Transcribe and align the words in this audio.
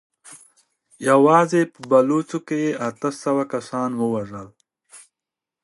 يواځې 1.09 1.61
په 1.73 1.79
بلوڅو 1.89 2.39
کې 2.47 2.57
يې 2.65 2.71
اته 2.87 3.09
سوه 3.23 3.43
کسان 3.53 3.89
ووژل. 3.95 4.47